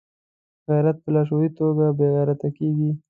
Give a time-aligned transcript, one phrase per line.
[0.69, 2.91] غیرت په لاشعوري توګه بې غیرته کېږي.